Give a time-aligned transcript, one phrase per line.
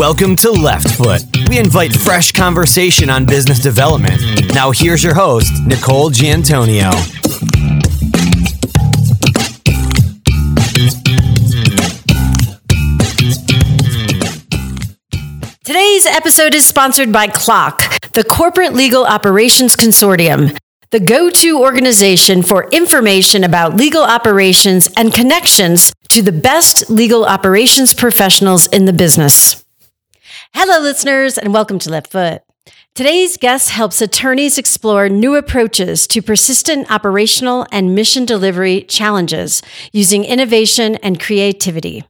[0.00, 1.20] Welcome to Left Foot.
[1.50, 4.18] We invite fresh conversation on business development.
[4.54, 6.90] Now, here's your host, Nicole Giantonio.
[15.64, 20.56] Today's episode is sponsored by CLOC, the Corporate Legal Operations Consortium,
[20.92, 27.26] the go to organization for information about legal operations and connections to the best legal
[27.26, 29.62] operations professionals in the business.
[30.52, 32.42] Hello, listeners, and welcome to Left Foot.
[32.94, 40.24] Today's guest helps attorneys explore new approaches to persistent operational and mission delivery challenges using
[40.24, 42.04] innovation and creativity.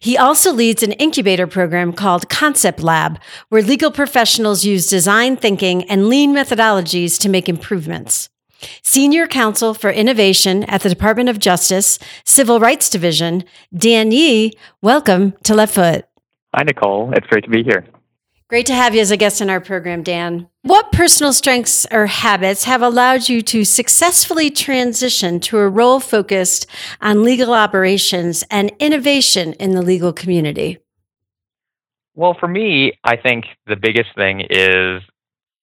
[0.00, 3.20] He also leads an incubator program called Concept Lab,
[3.50, 8.30] where legal professionals use design thinking and lean methodologies to make improvements.
[8.82, 13.44] Senior Counsel for Innovation at the Department of Justice, Civil Rights Division,
[13.76, 16.06] Dan Yee, welcome to Left Foot.
[16.56, 17.12] Hi, Nicole.
[17.16, 17.84] It's great to be here.
[18.48, 20.48] Great to have you as a guest in our program, Dan.
[20.62, 26.68] What personal strengths or habits have allowed you to successfully transition to a role focused
[27.00, 30.78] on legal operations and innovation in the legal community?
[32.14, 35.02] Well, for me, I think the biggest thing is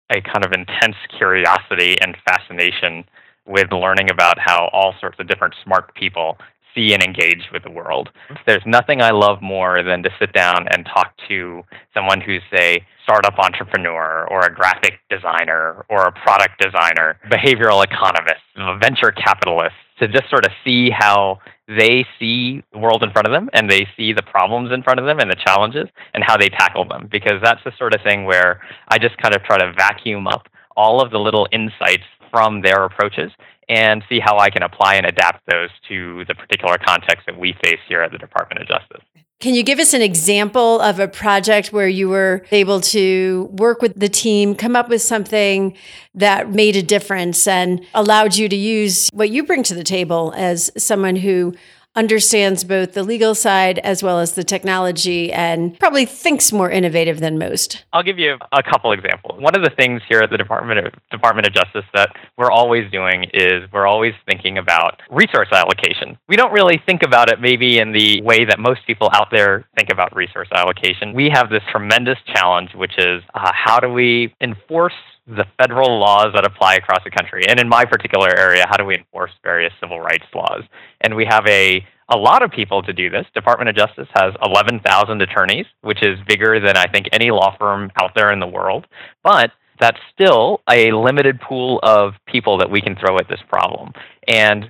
[0.10, 3.06] a kind of intense curiosity and fascination
[3.46, 6.38] with learning about how all sorts of different smart people
[6.76, 8.10] see and engage with the world.
[8.30, 8.42] Mm-hmm.
[8.46, 11.64] There's nothing I love more than to sit down and talk to
[11.94, 18.42] someone who's a startup entrepreneur or a graphic designer or a product designer, behavioral economist,
[18.56, 23.28] a venture capitalist, to just sort of see how they see the world in front
[23.28, 26.24] of them and they see the problems in front of them and the challenges and
[26.26, 27.08] how they tackle them.
[27.12, 30.48] Because that's the sort of thing where I just kind of try to vacuum up
[30.76, 33.32] all of the little insights from their approaches
[33.70, 37.56] and see how I can apply and adapt those to the particular context that we
[37.64, 39.04] face here at the Department of Justice.
[39.40, 43.82] Can you give us an example of a project where you were able to work
[43.82, 45.76] with the team, come up with something
[46.14, 50.32] that made a difference and allowed you to use what you bring to the table
[50.38, 51.56] as someone who
[51.96, 57.20] understands both the legal side as well as the technology and probably thinks more innovative
[57.20, 57.84] than most.
[57.92, 59.42] I'll give you a couple examples.
[59.42, 62.90] One of the things here at the Department of Department of Justice that we're always
[62.92, 66.18] doing is we're always thinking about resource allocation.
[66.30, 69.66] We don't really think about it maybe in the way that most people out there
[69.78, 71.14] think about resource allocation.
[71.14, 74.94] We have this tremendous challenge which is uh, how do we enforce
[75.28, 77.44] the federal laws that apply across the country.
[77.48, 80.64] And in my particular area, how do we enforce various civil rights laws?
[81.02, 83.26] And we have a a lot of people to do this.
[83.34, 87.90] Department of Justice has 11,000 attorneys, which is bigger than I think any law firm
[87.96, 88.86] out there in the world.
[89.24, 93.94] But that's still a limited pool of people that we can throw at this problem.
[94.28, 94.70] And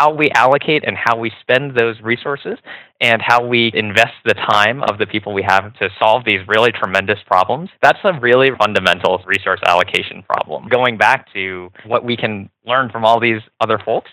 [0.00, 2.56] how we allocate and how we spend those resources
[3.02, 6.72] and how we invest the time of the people we have to solve these really
[6.72, 10.68] tremendous problems, that's a really fundamental resource allocation problem.
[10.68, 14.10] Going back to what we can learn from all these other folks.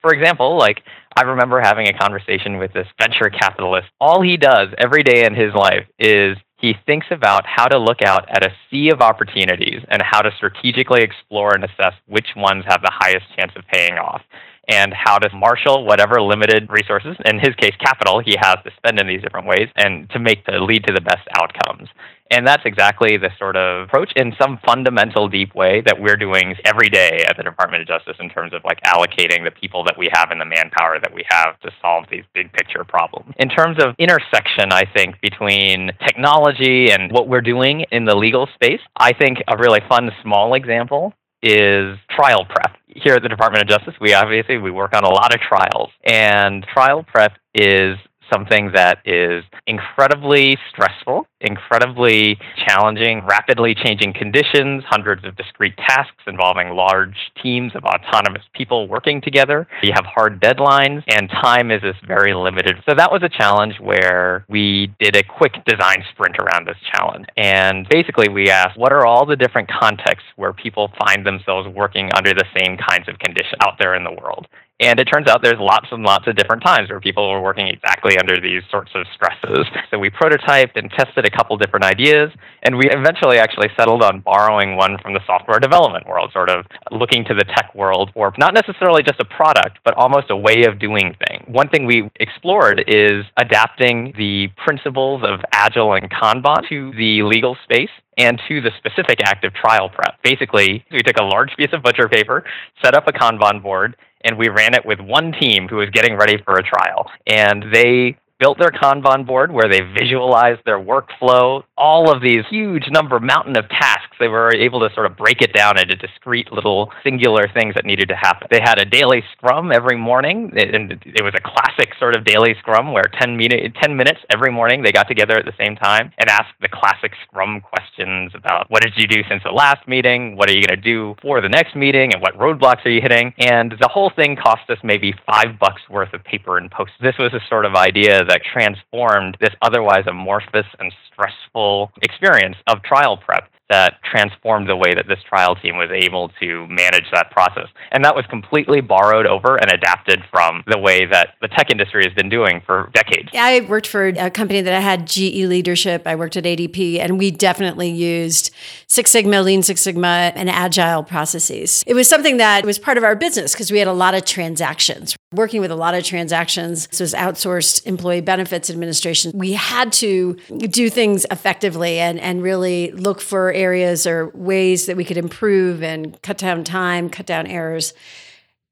[0.00, 0.82] For example, like
[1.16, 3.88] I remember having a conversation with this venture capitalist.
[4.00, 8.02] All he does every day in his life is he thinks about how to look
[8.02, 12.64] out at a sea of opportunities and how to strategically explore and assess which ones
[12.68, 14.22] have the highest chance of paying off
[14.68, 19.00] and how to marshal whatever limited resources, in his case, capital, he has to spend
[19.00, 21.88] in these different ways and to make the lead to the best outcomes.
[22.30, 26.54] And that's exactly the sort of approach in some fundamental, deep way that we're doing
[26.64, 29.96] every day at the Department of Justice in terms of like allocating the people that
[29.96, 33.34] we have and the manpower that we have to solve these big picture problems.
[33.38, 38.46] In terms of intersection, I think, between technology and what we're doing in the legal
[38.54, 42.76] space, I think a really fun small example is trial prep.
[42.88, 45.90] Here at the Department of Justice, we obviously we work on a lot of trials,
[46.04, 47.96] and trial prep is
[48.32, 56.70] something that is incredibly stressful, incredibly challenging, rapidly changing conditions, hundreds of discrete tasks involving
[56.70, 59.66] large teams of autonomous people working together.
[59.82, 62.76] You have hard deadlines, and time is just very limited.
[62.88, 67.26] So that was a challenge where we did a quick design sprint around this challenge.
[67.36, 72.10] And basically, we asked what are all the different contexts where people find themselves working
[72.16, 74.46] under the same kinds of conditions out there in the world?
[74.80, 77.66] And it turns out there's lots and lots of different times where people were working
[77.66, 79.66] exactly under these sorts of stresses.
[79.90, 82.30] So we prototyped and tested a couple different ideas,
[82.62, 86.64] and we eventually actually settled on borrowing one from the software development world, sort of
[86.92, 90.64] looking to the tech world for not necessarily just a product, but almost a way
[90.64, 91.44] of doing things.
[91.48, 97.56] One thing we explored is adapting the principles of Agile and Kanban to the legal
[97.64, 100.20] space and to the specific act of trial prep.
[100.22, 102.44] Basically, we took a large piece of butcher paper,
[102.84, 106.16] set up a Kanban board, and we ran it with one team who was getting
[106.16, 107.08] ready for a trial.
[107.26, 112.88] And they built their Kanban board where they visualized their workflow, all of these huge
[112.90, 114.16] number, mountain of tasks.
[114.20, 117.84] They were able to sort of break it down into discrete little singular things that
[117.84, 118.48] needed to happen.
[118.50, 122.54] They had a daily scrum every morning, and it was a classic sort of daily
[122.60, 126.12] scrum where 10, min- 10 minutes every morning they got together at the same time
[126.18, 130.36] and asked the classic scrum questions about what did you do since the last meeting,
[130.36, 133.00] what are you going to do for the next meeting, and what roadblocks are you
[133.00, 133.32] hitting.
[133.38, 136.92] And the whole thing cost us maybe five bucks worth of paper and post.
[137.00, 142.82] This was a sort of idea that transformed this otherwise amorphous and stressful experience of
[142.82, 147.30] trial prep that transformed the way that this trial team was able to manage that
[147.30, 147.68] process.
[147.92, 152.04] And that was completely borrowed over and adapted from the way that the tech industry
[152.04, 153.28] has been doing for decades.
[153.32, 156.06] Yeah, I worked for a company that I had GE leadership.
[156.06, 158.54] I worked at ADP, and we definitely used
[158.86, 161.84] Six Sigma, Lean Six Sigma, and agile processes.
[161.86, 164.24] It was something that was part of our business because we had a lot of
[164.24, 165.17] transactions.
[165.34, 169.32] Working with a lot of transactions, this was outsourced employee benefits administration.
[169.34, 174.96] We had to do things effectively and, and really look for areas or ways that
[174.96, 177.92] we could improve and cut down time, cut down errors.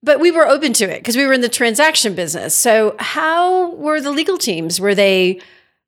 [0.02, 2.54] But we were open to it because we were in the transaction business.
[2.54, 4.80] So, how were the legal teams?
[4.80, 5.42] Were they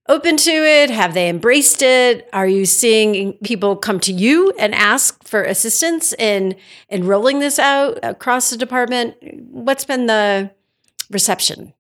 [0.07, 0.91] open to it?
[0.91, 2.29] Have they embraced it?
[2.35, 6.57] Are you seeing people come to you and ask for assistance in
[6.91, 9.17] in rolling this out across the department?
[9.51, 10.51] What's been the
[11.11, 11.75] reception?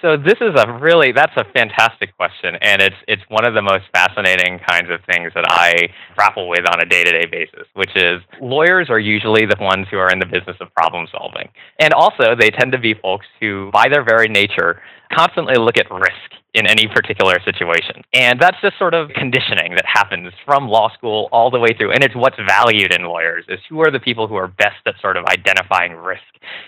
[0.00, 3.62] So this is a really that's a fantastic question, and it's it's one of the
[3.62, 7.66] most fascinating kinds of things that I grapple with on a day to day basis.
[7.74, 11.48] Which is lawyers are usually the ones who are in the business of problem solving,
[11.80, 14.80] and also they tend to be folks who, by their very nature,
[15.12, 18.02] constantly look at risk in any particular situation.
[18.12, 21.92] And that's just sort of conditioning that happens from law school all the way through.
[21.92, 24.94] And it's what's valued in lawyers is who are the people who are best at
[25.00, 26.22] sort of identifying risk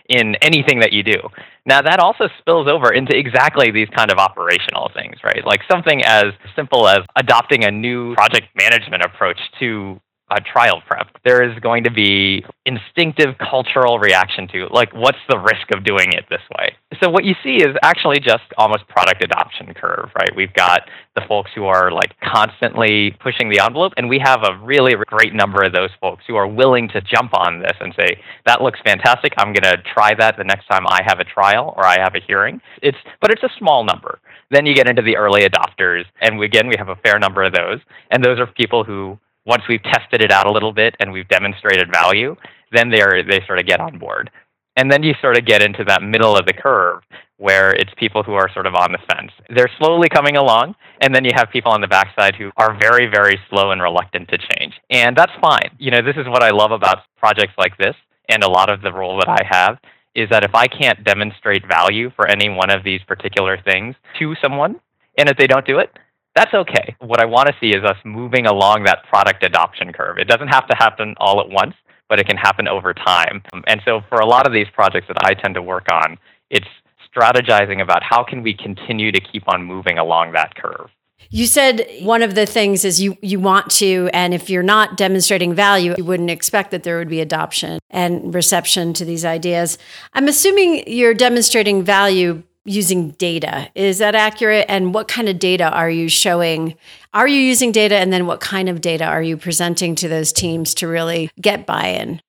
[0.08, 1.18] in anything that you do.
[1.66, 5.44] Now that also spills over into exactly these kind of operational things, right?
[5.44, 6.26] Like something as
[6.56, 10.00] simple as adopting a new project management approach to
[10.40, 15.70] trial prep, there is going to be instinctive cultural reaction to like what's the risk
[15.74, 16.74] of doing it this way.
[17.02, 20.30] So what you see is actually just almost product adoption curve, right?
[20.34, 20.82] We've got
[21.14, 25.34] the folks who are like constantly pushing the envelope and we have a really great
[25.34, 28.80] number of those folks who are willing to jump on this and say that looks
[28.84, 29.32] fantastic.
[29.36, 32.14] I'm going to try that the next time I have a trial or I have
[32.14, 32.60] a hearing.
[32.82, 34.20] It's but it's a small number.
[34.50, 37.52] Then you get into the early adopters and again we have a fair number of
[37.52, 37.80] those
[38.10, 41.28] and those are people who once we've tested it out a little bit and we've
[41.28, 42.36] demonstrated value,
[42.72, 44.30] then they are, they sort of get on board.
[44.76, 47.02] And then you sort of get into that middle of the curve
[47.36, 49.30] where it's people who are sort of on the fence.
[49.54, 53.06] They're slowly coming along, and then you have people on the backside who are very,
[53.06, 54.74] very slow and reluctant to change.
[54.90, 55.70] And that's fine.
[55.78, 57.94] You know, this is what I love about projects like this
[58.28, 59.78] and a lot of the role that I have
[60.14, 64.34] is that if I can't demonstrate value for any one of these particular things to
[64.42, 64.80] someone,
[65.18, 65.90] and if they don't do it,
[66.34, 66.96] that's okay.
[67.00, 70.18] What I want to see is us moving along that product adoption curve.
[70.18, 71.74] It doesn't have to happen all at once,
[72.08, 73.42] but it can happen over time.
[73.66, 76.18] And so for a lot of these projects that I tend to work on,
[76.50, 76.66] it's
[77.14, 80.90] strategizing about how can we continue to keep on moving along that curve.
[81.30, 84.96] You said one of the things is you you want to and if you're not
[84.96, 89.78] demonstrating value you wouldn't expect that there would be adoption and reception to these ideas.
[90.12, 93.70] I'm assuming you're demonstrating value using data.
[93.74, 94.66] Is that accurate?
[94.68, 96.76] And what kind of data are you showing?
[97.12, 97.96] Are you using data?
[97.96, 101.66] And then what kind of data are you presenting to those teams to really get
[101.66, 102.20] buy in?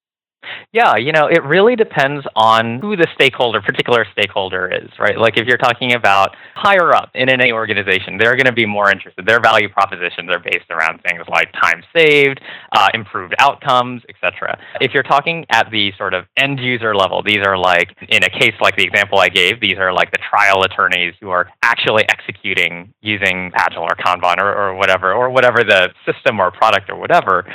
[0.72, 5.18] Yeah, you know, it really depends on who the stakeholder, particular stakeholder is, right?
[5.18, 8.92] Like if you're talking about higher up in any organization, they're going to be more
[8.92, 9.26] interested.
[9.26, 12.42] Their value propositions are based around things like time saved,
[12.74, 14.60] uh, improved outcomes, etc.
[14.82, 18.30] If you're talking at the sort of end user level, these are like, in a
[18.30, 22.04] case like the example I gave, these are like the trial attorneys who are actually
[22.10, 26.98] executing using Agile or Kanban or, or whatever, or whatever the system or product or
[26.98, 27.46] whatever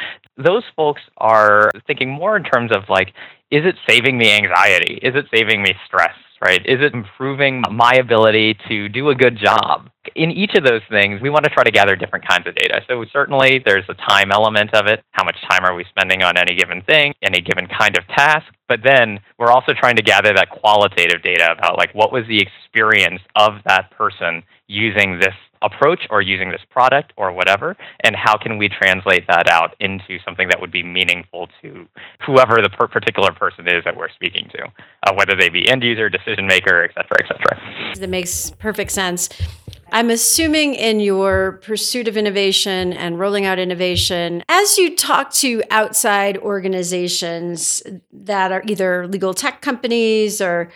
[0.45, 3.09] those folks are thinking more in terms of like,
[3.51, 4.99] is it saving me anxiety?
[5.03, 6.15] Is it saving me stress?
[6.43, 6.65] Right?
[6.65, 9.91] Is it improving my ability to do a good job?
[10.15, 12.81] In each of those things, we want to try to gather different kinds of data.
[12.89, 15.05] So certainly there's a time element of it.
[15.11, 18.47] How much time are we spending on any given thing, any given kind of task?
[18.69, 22.41] But then we're also trying to gather that qualitative data about like what was the
[22.41, 28.37] experience of that person using this approach or using this product or whatever, and how
[28.37, 31.87] can we translate that out into something that would be meaningful to
[32.25, 35.83] whoever the per- particular person is that we're speaking to, uh, whether they be end
[35.83, 37.95] user, decision maker, et cetera, et cetera.
[38.01, 39.29] That makes perfect sense.
[39.93, 45.63] I'm assuming in your pursuit of innovation and rolling out innovation, as you talk to
[45.71, 50.71] outside organizations that are either legal tech companies or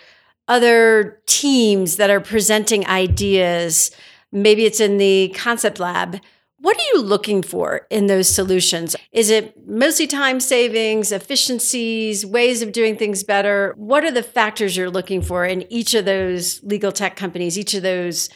[0.48, 3.90] other teams that are presenting ideas.
[4.34, 6.20] Maybe it's in the concept lab.
[6.58, 8.96] What are you looking for in those solutions?
[9.12, 13.74] Is it mostly time savings, efficiencies, ways of doing things better?
[13.76, 17.74] What are the factors you're looking for in each of those legal tech companies, each
[17.74, 18.28] of those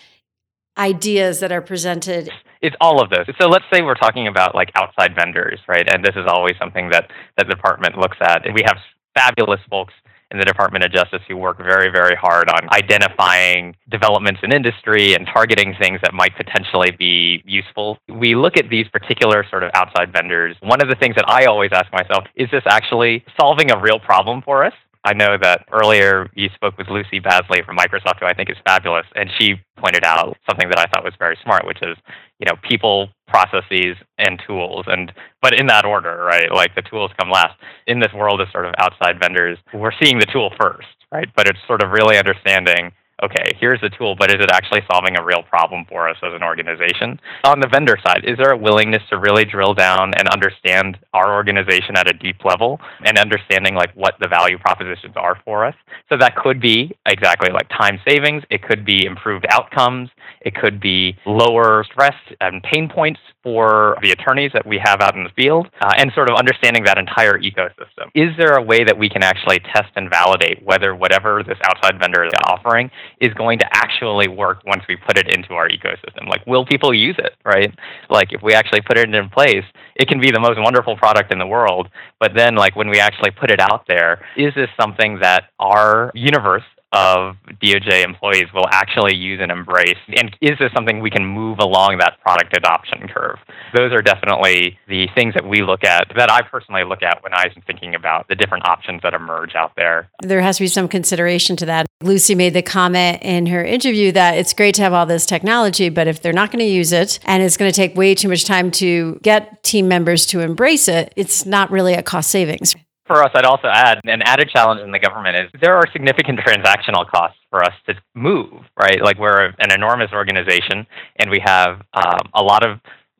[0.76, 2.30] ideas that are presented?
[2.62, 3.26] It's all of those.
[3.40, 5.88] So let's say we're talking about like outside vendors, right?
[5.92, 8.46] And this is always something that, the department looks at.
[8.46, 8.76] And we have
[9.16, 9.94] fabulous folks
[10.30, 15.14] in the Department of Justice who work very, very hard on identifying developments in industry
[15.14, 17.98] and targeting things that might potentially be useful.
[18.08, 20.56] We look at these particular sort of outside vendors.
[20.60, 23.98] One of the things that I always ask myself is this actually solving a real
[23.98, 24.74] problem for us?
[25.04, 28.56] I know that earlier you spoke with Lucy Bassli from Microsoft, who I think is
[28.66, 31.96] fabulous, and she pointed out something that I thought was very smart, which is,
[32.38, 36.52] you know, people, processes, and tools, and but in that order, right?
[36.52, 37.54] Like the tools come last.
[37.86, 41.28] In this world of sort of outside vendors, we're seeing the tool first, right?
[41.34, 45.16] But it's sort of really understanding okay, here's the tool, but is it actually solving
[45.16, 47.18] a real problem for us as an organization?
[47.44, 51.34] On the vendor side, is there a willingness to really drill down and understand our
[51.34, 55.74] organization at a deep level and understanding like what the value propositions are for us?
[56.08, 60.10] So that could be exactly like time savings, it could be improved outcomes,
[60.42, 65.16] it could be lower stress and pain points for the attorneys that we have out
[65.16, 68.10] in the field, uh, and sort of understanding that entire ecosystem.
[68.14, 71.98] Is there a way that we can actually test and validate whether whatever this outside
[71.98, 76.28] vendor is offering is going to actually work once we put it into our ecosystem.
[76.28, 77.74] Like, will people use it, right?
[78.10, 79.64] Like, if we actually put it in place,
[79.96, 81.88] it can be the most wonderful product in the world.
[82.20, 86.10] But then, like, when we actually put it out there, is this something that our
[86.14, 89.98] universe of DOJ employees will actually use and embrace?
[90.16, 93.38] And is this something we can move along that product adoption curve?
[93.76, 97.34] Those are definitely the things that we look at, that I personally look at when
[97.34, 100.08] I'm thinking about the different options that emerge out there.
[100.22, 101.86] There has to be some consideration to that.
[102.02, 105.88] Lucy made the comment in her interview that it's great to have all this technology,
[105.88, 108.28] but if they're not going to use it and it's going to take way too
[108.28, 112.74] much time to get team members to embrace it, it's not really a cost savings
[113.08, 116.38] for us, I'd also add an added challenge in the government is there are significant
[116.46, 119.02] transactional costs for us to move, right?
[119.02, 120.86] Like we're an enormous organization
[121.16, 122.78] and we have um, a lot of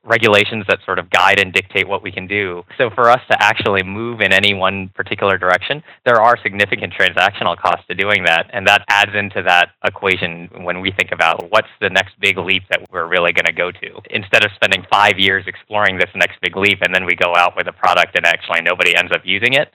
[0.09, 2.65] regulations that sort of guide and dictate what we can do.
[2.77, 7.57] So for us to actually move in any one particular direction, there are significant transactional
[7.57, 8.51] costs to doing that.
[8.53, 12.63] And that adds into that equation when we think about what's the next big leap
[12.71, 14.01] that we're really going to go to.
[14.11, 17.57] Instead of spending five years exploring this next big leap and then we go out
[17.57, 19.71] with a product and actually nobody ends up using it,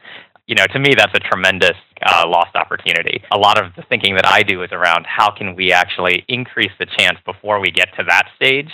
[0.47, 3.23] you know, to me, that's a tremendous uh, lost opportunity.
[3.31, 6.71] A lot of the thinking that I do is around how can we actually increase
[6.79, 8.69] the chance before we get to that stage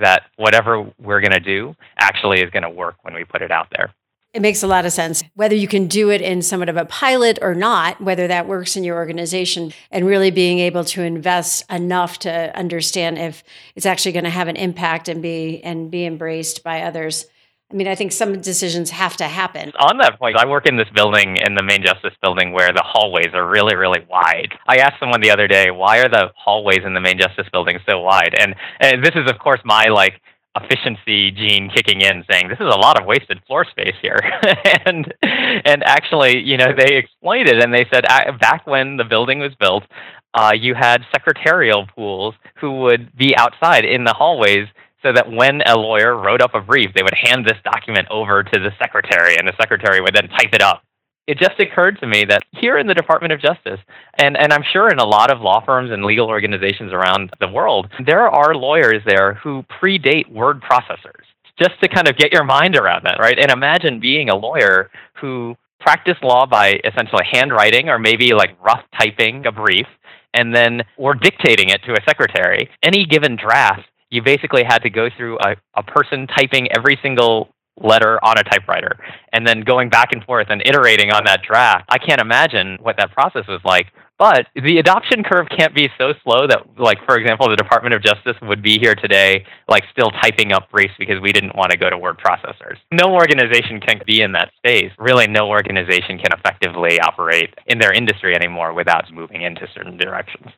[0.00, 3.50] that whatever we're going to do actually is going to work when we put it
[3.50, 3.92] out there.
[4.34, 5.24] It makes a lot of sense.
[5.34, 8.76] Whether you can do it in somewhat of a pilot or not, whether that works
[8.76, 13.42] in your organization, and really being able to invest enough to understand if
[13.74, 17.26] it's actually going to have an impact and be and be embraced by others.
[17.70, 19.72] I mean, I think some decisions have to happen.
[19.78, 22.82] On that point, I work in this building, in the main justice building, where the
[22.82, 24.54] hallways are really, really wide.
[24.66, 27.78] I asked someone the other day, why are the hallways in the main justice building
[27.86, 28.34] so wide?
[28.38, 30.14] And, and this is, of course, my like
[30.56, 34.18] efficiency gene kicking in, saying this is a lot of wasted floor space here.
[34.86, 38.04] and and actually, you know, they explained it, and they said
[38.40, 39.84] back when the building was built,
[40.32, 44.68] uh, you had secretarial pools who would be outside in the hallways
[45.02, 48.42] so that when a lawyer wrote up a brief, they would hand this document over
[48.42, 50.82] to the secretary, and the secretary would then type it up.
[51.26, 53.80] It just occurred to me that here in the Department of Justice,
[54.18, 57.48] and, and I'm sure in a lot of law firms and legal organizations around the
[57.48, 61.24] world, there are lawyers there who predate word processors,
[61.58, 63.38] just to kind of get your mind around that, right?
[63.38, 64.90] And imagine being a lawyer
[65.20, 69.86] who practiced law by essentially handwriting or maybe like rough typing a brief
[70.34, 72.70] and then or dictating it to a secretary.
[72.82, 77.48] Any given draft you basically had to go through a, a person typing every single
[77.80, 78.96] letter on a typewriter
[79.32, 81.84] and then going back and forth and iterating on that draft.
[81.88, 83.86] I can't imagine what that process was like.
[84.18, 88.02] But the adoption curve can't be so slow that, like, for example, the Department of
[88.02, 91.78] Justice would be here today, like, still typing up briefs because we didn't want to
[91.78, 92.78] go to word processors.
[92.90, 94.90] No organization can be in that space.
[94.98, 100.48] Really, no organization can effectively operate in their industry anymore without moving into certain directions.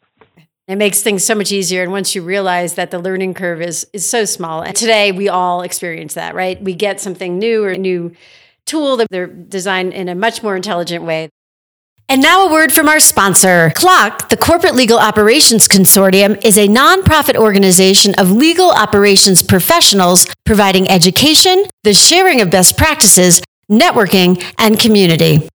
[0.71, 1.83] It makes things so much easier.
[1.83, 5.29] And once you realize that the learning curve is is so small, and today we
[5.29, 6.63] all experience that, right?
[6.63, 8.13] We get something new or a new
[8.67, 11.29] tool that they're designed in a much more intelligent way.
[12.09, 13.73] And now a word from our sponsor.
[13.75, 20.89] CLOC, the Corporate Legal Operations Consortium, is a nonprofit organization of legal operations professionals providing
[20.89, 25.49] education, the sharing of best practices, networking, and community.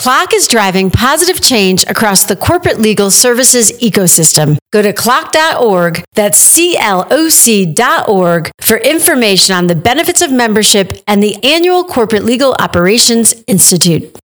[0.00, 4.56] CLOC is driving positive change across the corporate legal services ecosystem.
[4.70, 10.94] Go to cloc.org, that's C L O C.org, for information on the benefits of membership
[11.06, 14.18] and the annual Corporate Legal Operations Institute.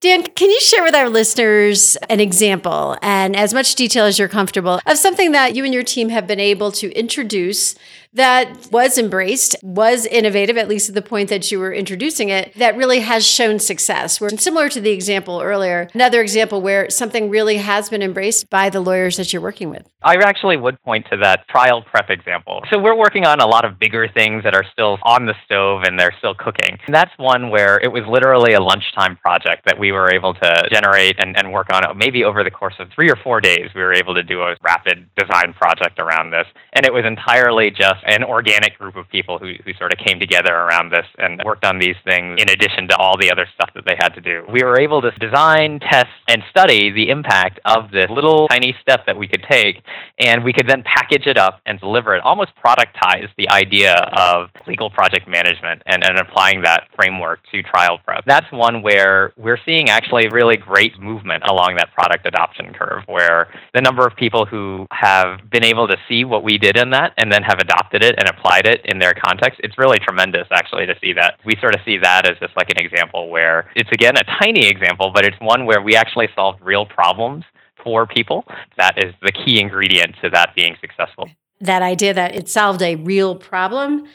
[0.00, 4.28] Dan, can you share with our listeners an example and as much detail as you're
[4.28, 7.74] comfortable of something that you and your team have been able to introduce
[8.18, 12.52] that was embraced, was innovative, at least at the point that you were introducing it,
[12.56, 14.20] that really has shown success.
[14.20, 18.70] Where similar to the example earlier, another example where something really has been embraced by
[18.70, 19.88] the lawyers that you're working with.
[20.02, 22.62] I actually would point to that trial prep example.
[22.70, 25.82] So we're working on a lot of bigger things that are still on the stove
[25.84, 26.78] and they're still cooking.
[26.86, 30.68] And that's one where it was literally a lunchtime project that we were able to
[30.72, 31.96] generate and, and work on.
[31.96, 34.56] Maybe over the course of three or four days, we were able to do a
[34.62, 36.46] rapid design project around this.
[36.72, 40.18] And it was entirely just an organic group of people who, who sort of came
[40.18, 43.68] together around this and worked on these things in addition to all the other stuff
[43.74, 44.44] that they had to do.
[44.50, 49.04] We were able to design, test, and study the impact of this little tiny step
[49.06, 49.82] that we could take,
[50.18, 54.48] and we could then package it up and deliver it, almost productize the idea of
[54.66, 58.24] legal project management and, and applying that framework to trial prep.
[58.24, 63.48] That's one where we're seeing actually really great movement along that product adoption curve, where
[63.74, 67.12] the number of people who have been able to see what we did in that
[67.18, 70.46] and then have adopted adopted it and applied it in their context, it's really tremendous
[70.50, 71.38] actually to see that.
[71.44, 74.66] We sort of see that as just like an example where it's again a tiny
[74.66, 77.44] example, but it's one where we actually solved real problems
[77.82, 78.44] for people.
[78.76, 81.28] That is the key ingredient to that being successful.
[81.60, 84.06] That idea that it solved a real problem.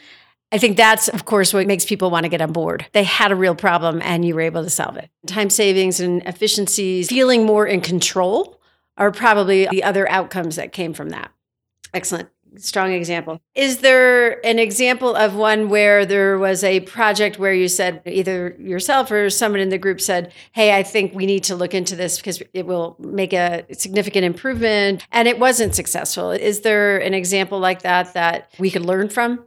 [0.52, 2.86] I think that's, of course, what makes people want to get on board.
[2.92, 5.10] They had a real problem and you were able to solve it.
[5.26, 8.60] Time savings and efficiencies, feeling more in control
[8.96, 11.32] are probably the other outcomes that came from that.
[11.92, 13.40] Excellent strong example.
[13.54, 18.56] Is there an example of one where there was a project where you said either
[18.58, 21.96] yourself or someone in the group said, "Hey, I think we need to look into
[21.96, 26.30] this because it will make a significant improvement," and it wasn't successful?
[26.30, 29.44] Is there an example like that that we could learn from?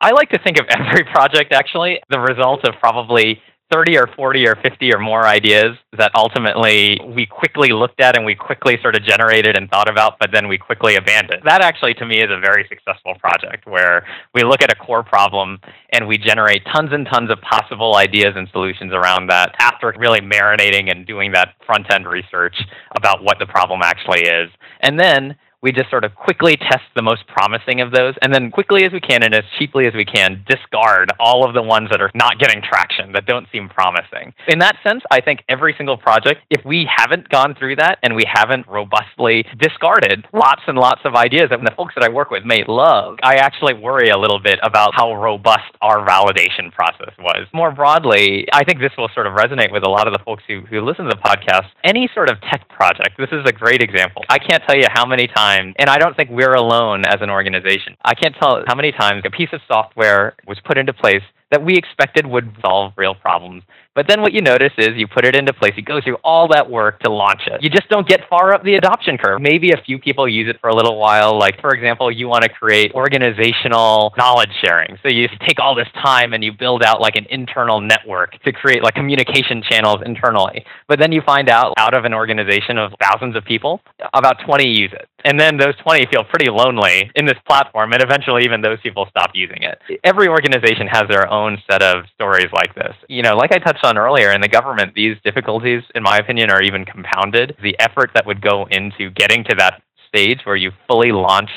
[0.00, 4.46] I like to think of every project actually the result of probably 30 or 40
[4.48, 8.96] or 50 or more ideas that ultimately we quickly looked at and we quickly sort
[8.96, 11.42] of generated and thought about, but then we quickly abandoned.
[11.44, 15.02] That actually, to me, is a very successful project where we look at a core
[15.02, 15.58] problem
[15.92, 20.20] and we generate tons and tons of possible ideas and solutions around that after really
[20.20, 22.56] marinating and doing that front end research
[22.96, 24.50] about what the problem actually is.
[24.80, 28.50] And then we just sort of quickly test the most promising of those and then
[28.50, 31.88] quickly as we can and as cheaply as we can discard all of the ones
[31.90, 34.32] that are not getting traction that don't seem promising.
[34.48, 38.14] In that sense i think every single project if we haven't gone through that and
[38.14, 42.30] we haven't robustly discarded lots and lots of ideas that the folks that i work
[42.30, 47.12] with may love i actually worry a little bit about how robust our validation process
[47.18, 47.46] was.
[47.52, 50.42] More broadly i think this will sort of resonate with a lot of the folks
[50.48, 51.66] who, who listen to the podcast.
[51.84, 54.24] Any sort of tech project this is a great example.
[54.28, 57.20] I can't tell you how many times time, and I don't think we're alone as
[57.20, 57.96] an organization.
[58.04, 61.64] I can't tell how many times a piece of software was put into place that
[61.64, 63.62] we expected would solve real problems.
[63.94, 66.46] But then what you notice is you put it into place, you go through all
[66.48, 67.60] that work to launch it.
[67.60, 69.40] You just don't get far up the adoption curve.
[69.40, 71.36] Maybe a few people use it for a little while.
[71.36, 74.96] Like, for example, you want to create organizational knowledge sharing.
[75.02, 78.52] So you take all this time and you build out like an internal network to
[78.52, 80.64] create like communication channels internally.
[80.86, 83.80] But then you find out out of an organization of thousands of people,
[84.14, 85.08] about 20 use it.
[85.24, 89.06] And then those 20 feel pretty lonely in this platform, and eventually even those people
[89.10, 89.78] stop using it.
[90.04, 92.94] Every organization has their own own set of stories like this.
[93.08, 96.50] You know, like I touched on earlier, in the government, these difficulties, in my opinion,
[96.50, 97.56] are even compounded.
[97.62, 101.50] The effort that would go into getting to that stage where you fully launch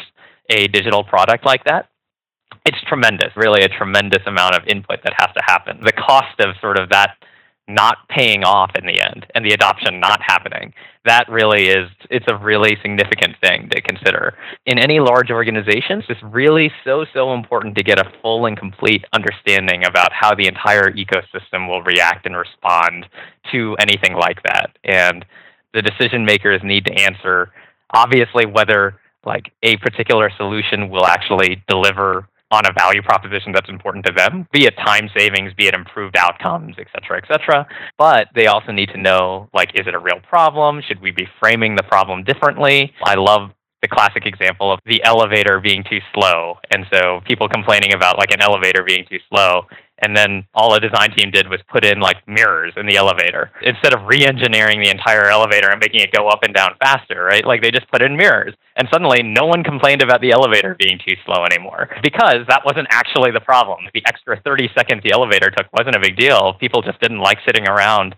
[0.49, 1.89] a digital product like that
[2.65, 5.79] it's tremendous, really a tremendous amount of input that has to happen.
[5.83, 7.17] The cost of sort of that
[7.67, 10.73] not paying off in the end and the adoption not happening
[11.05, 14.35] that really is it's a really significant thing to consider.
[14.65, 19.03] In any large organizations it's really so so important to get a full and complete
[19.13, 23.05] understanding about how the entire ecosystem will react and respond
[23.51, 24.77] to anything like that.
[24.83, 25.25] And
[25.73, 27.51] the decision makers need to answer
[27.93, 34.05] obviously whether like a particular solution will actually deliver on a value proposition that's important
[34.05, 37.67] to them, be it time savings, be it improved outcomes, et cetera, et cetera.
[37.97, 40.81] But they also need to know, like, is it a real problem?
[40.87, 42.93] Should we be framing the problem differently?
[43.03, 43.49] I love
[43.81, 46.57] the classic example of the elevator being too slow.
[46.71, 49.63] And so people complaining about like an elevator being too slow.
[50.03, 53.51] And then all a design team did was put in like mirrors in the elevator
[53.61, 57.45] instead of re-engineering the entire elevator and making it go up and down faster, right?
[57.45, 58.53] Like they just put in mirrors.
[58.75, 62.87] And suddenly no one complained about the elevator being too slow anymore because that wasn't
[62.89, 63.85] actually the problem.
[63.93, 66.53] The extra 30 seconds the elevator took wasn't a big deal.
[66.59, 68.15] People just didn't like sitting around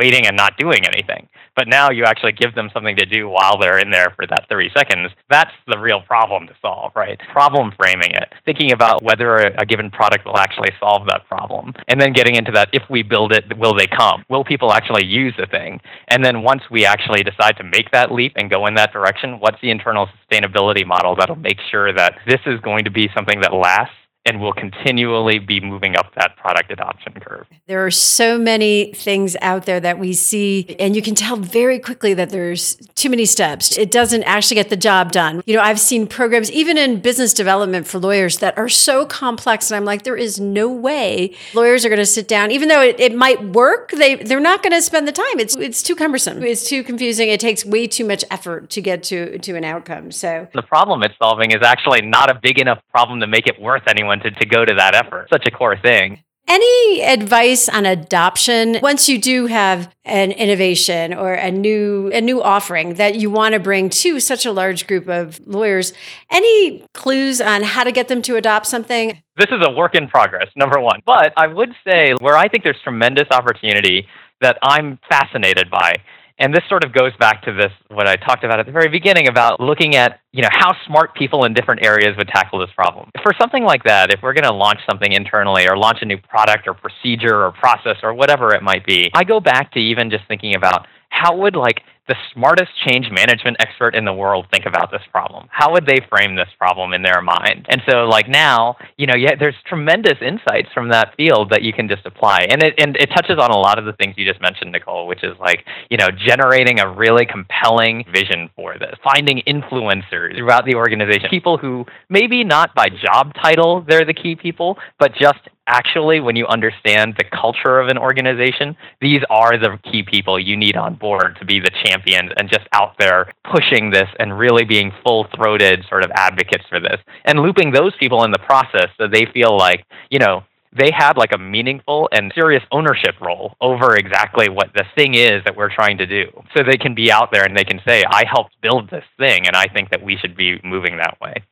[0.00, 1.28] waiting and not doing anything.
[1.56, 4.46] But now you actually give them something to do while they're in there for that
[4.48, 5.10] 30 seconds.
[5.28, 7.20] That's the real problem to solve, right?
[7.32, 11.74] Problem framing it, thinking about whether a, given product will actually solve that problem.
[11.88, 14.24] And then getting into that if we build it, will they come?
[14.30, 15.80] Will people actually use the thing?
[16.08, 19.38] And then once we actually decide to make that leap and go in that direction,
[19.38, 23.40] what's the internal sustainability model that'll make sure that this is going to be something
[23.42, 23.94] that lasts
[24.26, 27.46] and will continually be moving up that product adoption curve.
[27.66, 31.78] There are so many things out there that we see, and you can tell very
[31.78, 33.78] quickly that there's too many steps.
[33.78, 35.42] It doesn't actually get the job done.
[35.46, 39.70] You know, I've seen programs, even in business development for lawyers, that are so complex,
[39.70, 42.82] and I'm like, there is no way lawyers are going to sit down, even though
[42.82, 45.38] it, it might work, they, they're not going to spend the time.
[45.38, 49.02] It's, it's too cumbersome, it's too confusing, it takes way too much effort to get
[49.04, 50.12] to, to an outcome.
[50.12, 53.58] So the problem it's solving is actually not a big enough problem to make it
[53.58, 55.28] worth anyone anyone to, to go to that effort.
[55.30, 56.22] Such a core thing.
[56.48, 62.42] Any advice on adoption once you do have an innovation or a new a new
[62.42, 65.92] offering that you want to bring to such a large group of lawyers?
[66.28, 69.22] Any clues on how to get them to adopt something?
[69.36, 71.02] This is a work in progress, number 1.
[71.06, 74.08] But I would say where I think there's tremendous opportunity
[74.40, 75.96] that I'm fascinated by
[76.40, 78.88] and this sort of goes back to this what I talked about at the very
[78.88, 82.70] beginning about looking at you know how smart people in different areas would tackle this
[82.74, 83.10] problem.
[83.22, 86.18] For something like that, if we're going to launch something internally or launch a new
[86.18, 90.10] product or procedure or process or whatever it might be, I go back to even
[90.10, 94.66] just thinking about how would like the smartest change management expert in the world think
[94.66, 95.46] about this problem?
[95.50, 97.66] How would they frame this problem in their mind?
[97.70, 101.72] And so, like now, you know, yeah, there's tremendous insights from that field that you
[101.72, 104.26] can just apply, and it and it touches on a lot of the things you
[104.26, 108.96] just mentioned, Nicole, which is like you know, generating a really compelling vision for this,
[109.04, 114.34] finding influencers throughout the organization, people who maybe not by job title they're the key
[114.34, 115.38] people, but just
[115.70, 120.56] actually, when you understand the culture of an organization, these are the key people you
[120.56, 124.64] need on board to be the champions and just out there pushing this and really
[124.64, 128.88] being full throated sort of advocates for this and looping those people in the process
[128.98, 130.42] so they feel like, you know,
[130.76, 135.42] they have like a meaningful and serious ownership role over exactly what the thing is
[135.44, 136.26] that we're trying to do.
[136.56, 139.48] So they can be out there and they can say, I helped build this thing,
[139.48, 141.42] and I think that we should be moving that way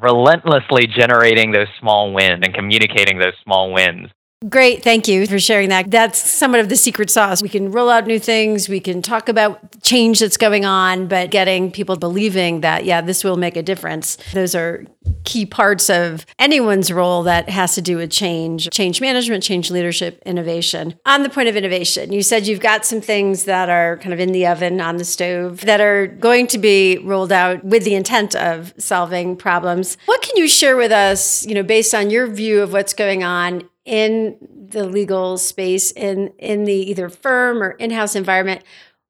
[0.00, 4.10] relentlessly generating those small wins and communicating those small wins
[4.48, 4.84] Great.
[4.84, 5.90] Thank you for sharing that.
[5.90, 7.42] That's somewhat of the secret sauce.
[7.42, 8.68] We can roll out new things.
[8.68, 13.24] We can talk about change that's going on, but getting people believing that, yeah, this
[13.24, 14.16] will make a difference.
[14.32, 14.84] Those are
[15.24, 20.22] key parts of anyone's role that has to do with change, change management, change leadership,
[20.24, 20.94] innovation.
[21.04, 24.20] On the point of innovation, you said you've got some things that are kind of
[24.20, 27.96] in the oven on the stove that are going to be rolled out with the
[27.96, 29.96] intent of solving problems.
[30.06, 33.24] What can you share with us, you know, based on your view of what's going
[33.24, 34.36] on in
[34.70, 38.62] the legal space in in the either firm or in-house environment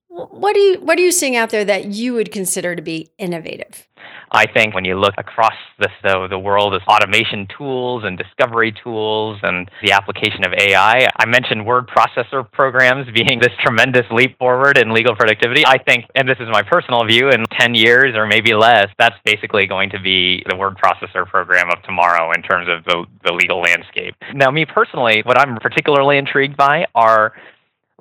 [0.08, 3.10] what are you what are you seeing out there that you would consider to be
[3.18, 3.87] innovative
[4.30, 8.72] I think when you look across this, the, the world of automation tools and discovery
[8.72, 14.38] tools and the application of AI, I mentioned word processor programs being this tremendous leap
[14.38, 15.64] forward in legal productivity.
[15.66, 19.16] I think, and this is my personal view, in 10 years or maybe less, that's
[19.24, 23.32] basically going to be the word processor program of tomorrow in terms of the, the
[23.32, 24.14] legal landscape.
[24.34, 27.32] Now, me personally, what I'm particularly intrigued by are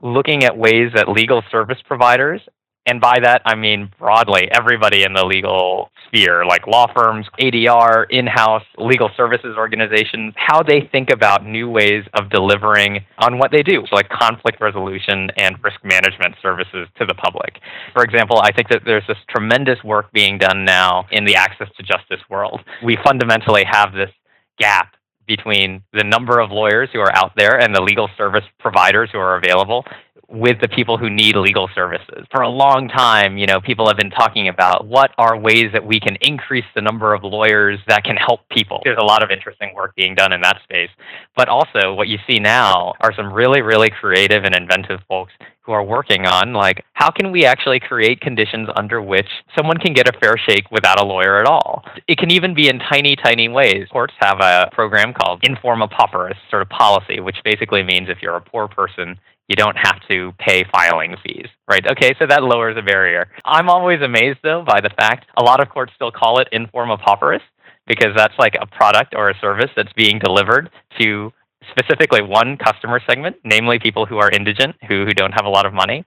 [0.01, 2.41] looking at ways that legal service providers
[2.87, 8.05] and by that, I mean broadly everybody in the legal sphere, like law firms, ADR,
[8.09, 13.51] in house legal services organizations, how they think about new ways of delivering on what
[13.51, 17.59] they do, so like conflict resolution and risk management services to the public.
[17.93, 21.67] For example, I think that there's this tremendous work being done now in the access
[21.77, 22.61] to justice world.
[22.83, 24.11] We fundamentally have this
[24.57, 24.95] gap
[25.27, 29.19] between the number of lawyers who are out there and the legal service providers who
[29.19, 29.83] are available
[30.29, 32.25] with the people who need legal services.
[32.31, 35.85] For a long time, you know, people have been talking about what are ways that
[35.85, 38.81] we can increase the number of lawyers that can help people.
[38.83, 40.89] There's a lot of interesting work being done in that space.
[41.35, 45.31] But also what you see now are some really really creative and inventive folks
[45.67, 49.93] who are working on like how can we actually create conditions under which someone can
[49.93, 53.15] get a fair shake without a lawyer at all it can even be in tiny
[53.15, 57.83] tiny ways courts have a program called in forma pauperis sort of policy which basically
[57.83, 61.85] means if you're a poor person you don't have to pay filing fees, right?
[61.91, 63.29] Okay, so that lowers the barrier.
[63.45, 66.67] I'm always amazed, though, by the fact a lot of courts still call it in
[66.67, 67.41] forma pauperis
[67.87, 71.31] because that's like a product or a service that's being delivered to
[71.71, 75.65] specifically one customer segment, namely people who are indigent, who, who don't have a lot
[75.65, 76.05] of money.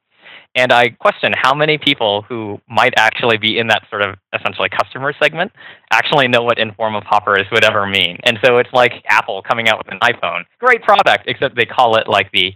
[0.57, 4.69] And I question how many people who might actually be in that sort of essentially
[4.69, 5.53] customer segment
[5.93, 8.19] actually know what in forma pauperis would ever mean.
[8.25, 10.43] And so it's like Apple coming out with an iPhone.
[10.59, 12.53] Great product, except they call it like the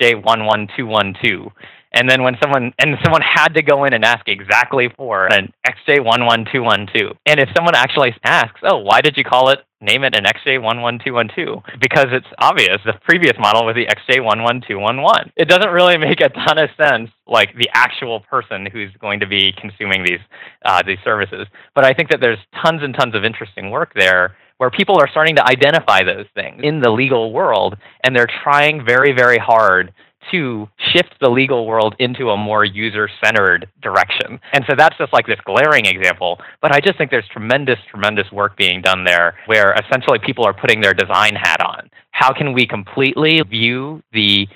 [0.00, 1.52] XJ11212.
[1.92, 5.52] And then when someone and someone had to go in and ask exactly for an
[5.66, 7.16] XJ11212.
[7.26, 11.62] And if someone actually asks, "Oh, why did you call it name it an XJ11212
[11.80, 15.30] because it's obvious the previous model was the XJ11211.
[15.36, 19.26] It doesn't really make a ton of sense, like the actual person who's going to
[19.26, 20.20] be consuming these
[20.64, 21.46] uh, these services.
[21.74, 25.08] But I think that there's tons and tons of interesting work there where people are
[25.08, 29.92] starting to identify those things in the legal world, and they're trying very, very hard
[30.30, 34.40] to shift the legal world into a more user centered direction.
[34.52, 36.38] And so that's just like this glaring example.
[36.60, 40.54] But I just think there's tremendous, tremendous work being done there where essentially people are
[40.54, 41.90] putting their design hat on.
[42.10, 44.48] How can we completely view the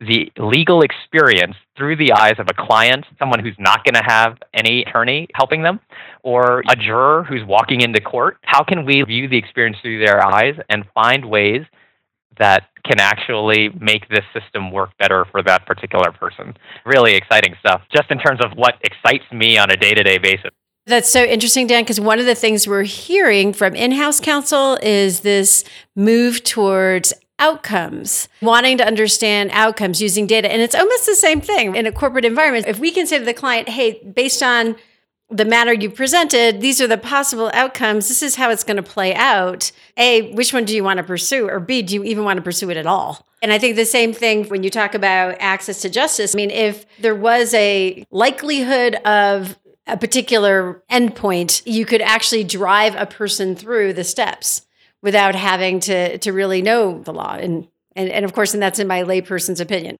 [0.00, 4.38] the legal experience through the eyes of a client, someone who's not going to have
[4.54, 5.80] any attorney helping them,
[6.22, 8.36] or a juror who's walking into court.
[8.42, 11.62] How can we view the experience through their eyes and find ways
[12.38, 16.56] that can actually make this system work better for that particular person.
[16.86, 20.18] Really exciting stuff, just in terms of what excites me on a day to day
[20.18, 20.50] basis.
[20.86, 24.78] That's so interesting, Dan, because one of the things we're hearing from in house counsel
[24.82, 30.50] is this move towards outcomes, wanting to understand outcomes using data.
[30.50, 32.66] And it's almost the same thing in a corporate environment.
[32.66, 34.76] If we can say to the client, hey, based on
[35.30, 38.08] the matter you presented, these are the possible outcomes.
[38.08, 39.70] This is how it's going to play out.
[39.96, 41.48] A, which one do you want to pursue?
[41.48, 43.26] Or B, do you even want to pursue it at all?
[43.42, 46.34] And I think the same thing when you talk about access to justice.
[46.34, 52.94] I mean, if there was a likelihood of a particular endpoint, you could actually drive
[52.96, 54.66] a person through the steps
[55.02, 57.34] without having to to really know the law.
[57.34, 59.96] And and, and of course, and that's in my layperson's opinion.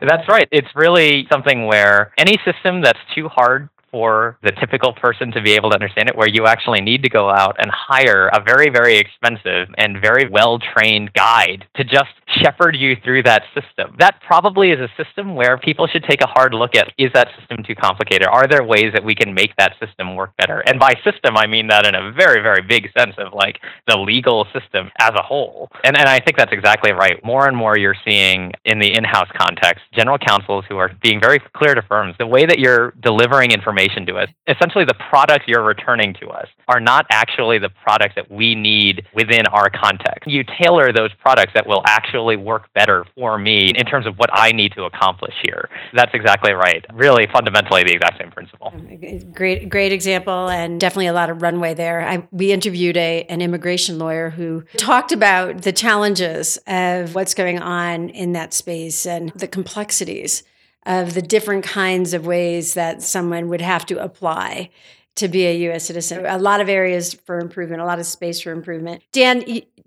[0.00, 0.48] That's right.
[0.50, 5.52] It's really something where any system that's too hard for the typical person to be
[5.52, 8.68] able to understand it, where you actually need to go out and hire a very,
[8.68, 13.96] very expensive and very well trained guide to just shepherd you through that system.
[13.98, 17.28] That probably is a system where people should take a hard look at is that
[17.38, 18.28] system too complicated?
[18.28, 20.60] Are there ways that we can make that system work better?
[20.66, 23.96] And by system, I mean that in a very, very big sense of like the
[23.96, 25.70] legal system as a whole.
[25.84, 27.24] And, and I think that's exactly right.
[27.24, 31.18] More and more you're seeing in the in house context, general counsels who are being
[31.18, 35.44] very clear to firms the way that you're delivering information to us, essentially the products
[35.46, 40.26] you're returning to us, are not actually the products that we need within our context.
[40.26, 44.30] You tailor those products that will actually work better for me in terms of what
[44.32, 45.68] I need to accomplish here.
[45.94, 46.84] That's exactly right.
[46.92, 48.72] Really, fundamentally, the exact same principle.
[48.74, 52.06] Um, great, great example, and definitely a lot of runway there.
[52.06, 57.58] I, we interviewed a an immigration lawyer who talked about the challenges of what's going
[57.60, 60.42] on in that space and the complexities
[60.86, 64.70] of the different kinds of ways that someone would have to apply
[65.16, 65.84] to be a U.S.
[65.84, 66.24] citizen.
[66.24, 69.02] A lot of areas for improvement, a lot of space for improvement.
[69.12, 69.44] Dan,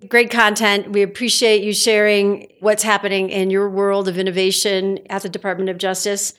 [0.07, 0.91] great content.
[0.91, 5.77] We appreciate you sharing what's happening in your world of innovation at the Department of
[5.77, 6.33] Justice.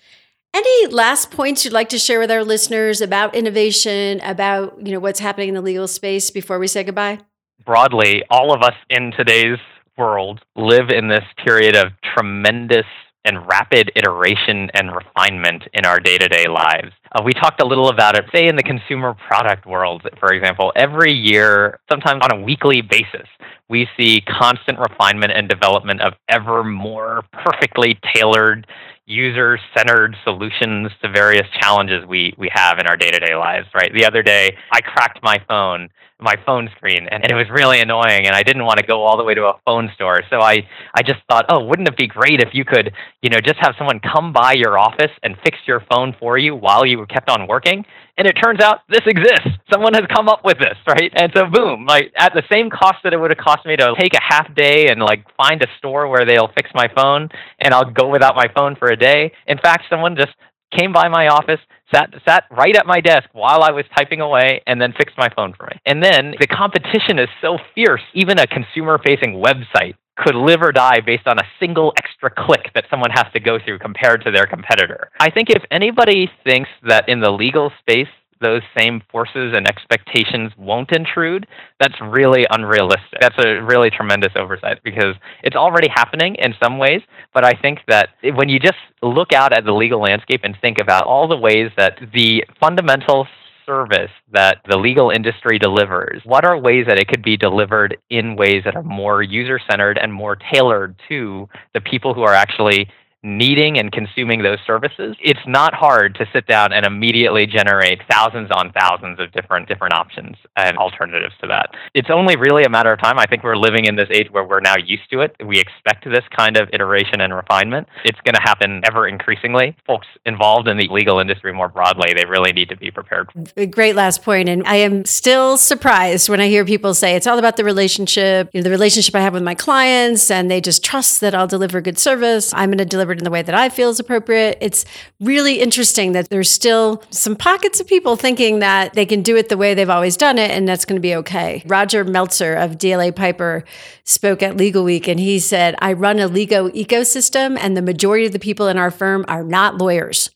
[0.52, 4.98] Any last points you'd like to share with our listeners about innovation, about you know
[4.98, 7.20] what's happening in the legal space before we say goodbye?
[7.64, 9.58] Broadly, all of us in today's
[9.96, 12.86] world live in this period of tremendous
[13.24, 16.92] and rapid iteration and refinement in our day to day lives.
[17.12, 20.72] Uh, we talked a little about it, say, in the consumer product world, for example.
[20.76, 23.28] Every year, sometimes on a weekly basis,
[23.70, 28.66] we see constant refinement and development of ever more perfectly tailored,
[29.06, 33.68] user centered solutions to various challenges we, we have in our day to day lives,
[33.72, 33.92] right?
[33.94, 35.88] The other day, I cracked my phone
[36.22, 39.02] my phone screen and, and, it was really annoying and I didn't want to go
[39.02, 40.20] all the way to a phone store.
[40.28, 43.38] So I, I just thought, oh, wouldn't it be great if you could, you know,
[43.38, 47.04] just have someone come by your office and fix your phone for you while you
[47.06, 47.84] kept on working?
[48.20, 49.48] And it turns out this exists.
[49.72, 51.10] Someone has come up with this, right?
[51.16, 53.94] And so boom, like at the same cost that it would have cost me to
[53.98, 57.30] take a half day and like find a store where they'll fix my phone
[57.60, 59.32] and I'll go without my phone for a day.
[59.46, 60.32] In fact, someone just
[60.78, 61.60] came by my office,
[61.92, 65.28] sat sat right at my desk while I was typing away, and then fixed my
[65.34, 65.78] phone for me.
[65.86, 71.00] And then the competition is so fierce, even a consumer-facing website could live or die
[71.00, 74.46] based on a single extra click that someone has to go through compared to their
[74.46, 75.10] competitor.
[75.18, 78.08] I think if anybody thinks that in the legal space
[78.40, 81.46] those same forces and expectations won't intrude,
[81.78, 83.20] that's really unrealistic.
[83.20, 87.02] That's a really tremendous oversight because it's already happening in some ways.
[87.34, 90.78] But I think that when you just look out at the legal landscape and think
[90.80, 93.26] about all the ways that the fundamental
[93.66, 98.34] service that the legal industry delivers, what are ways that it could be delivered in
[98.36, 102.88] ways that are more user centered and more tailored to the people who are actually
[103.22, 108.50] needing and consuming those services, it's not hard to sit down and immediately generate thousands
[108.50, 111.70] on thousands of different different options and alternatives to that.
[111.94, 113.18] It's only really a matter of time.
[113.18, 115.36] I think we're living in this age where we're now used to it.
[115.44, 117.88] We expect this kind of iteration and refinement.
[118.04, 119.76] It's going to happen ever increasingly.
[119.86, 123.28] Folks involved in the legal industry more broadly, they really need to be prepared.
[123.70, 124.20] Great last.
[124.26, 128.50] And I am still surprised when I hear people say it's all about the relationship,
[128.52, 131.48] you know, the relationship I have with my clients, and they just trust that I'll
[131.48, 132.52] deliver good service.
[132.54, 134.58] I'm going to deliver it in the way that I feel is appropriate.
[134.60, 134.84] It's
[135.20, 139.48] really interesting that there's still some pockets of people thinking that they can do it
[139.48, 141.62] the way they've always done it and that's going to be okay.
[141.66, 143.64] Roger Meltzer of DLA Piper
[144.04, 148.26] spoke at Legal Week and he said, I run a legal ecosystem and the majority
[148.26, 150.30] of the people in our firm are not lawyers.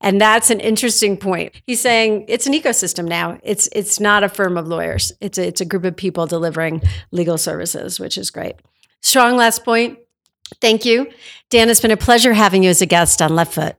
[0.00, 1.54] And that's an interesting point.
[1.66, 3.38] He's saying it's an ecosystem now.
[3.42, 5.12] It's it's not a firm of lawyers.
[5.20, 8.56] It's a, it's a group of people delivering legal services, which is great.
[9.02, 9.98] Strong last point.
[10.60, 11.10] Thank you.
[11.50, 13.76] Dan, it's been a pleasure having you as a guest on Left Foot.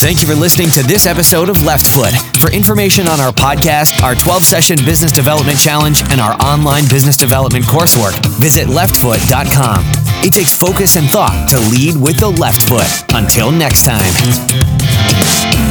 [0.00, 2.14] Thank you for listening to this episode of Left Foot.
[2.38, 7.18] For information on our podcast, our 12 session business development challenge, and our online business
[7.18, 9.84] development coursework, visit leftfoot.com.
[10.24, 12.88] It takes focus and thought to lead with the left foot.
[13.14, 15.69] Until next time.